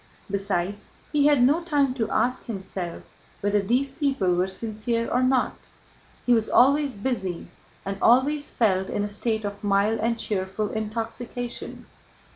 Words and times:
Besides, 0.31 0.87
he 1.11 1.27
had 1.27 1.43
no 1.43 1.61
time 1.63 1.93
to 1.93 2.09
ask 2.09 2.45
himself 2.45 3.03
whether 3.41 3.61
these 3.61 3.91
people 3.91 4.33
were 4.33 4.47
sincere 4.47 5.07
or 5.07 5.21
not. 5.21 5.55
He 6.25 6.33
was 6.33 6.49
always 6.49 6.95
busy 6.95 7.49
and 7.85 7.99
always 8.01 8.49
felt 8.49 8.89
in 8.89 9.03
a 9.03 9.07
state 9.09 9.45
of 9.45 9.63
mild 9.63 9.99
and 9.99 10.17
cheerful 10.17 10.71
intoxication. 10.71 11.85